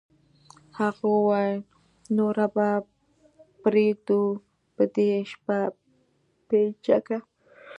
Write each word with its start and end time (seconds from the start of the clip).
هغه 0.77 1.03
وویل 1.15 1.59
نوره 2.17 2.45
به 2.55 2.69
پرېږدو 3.61 4.21
په 4.75 4.83
دې 4.93 5.09
شپه 5.31 5.59
پیچکه 6.47 7.17